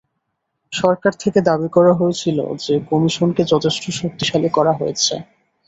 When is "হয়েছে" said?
4.79-5.13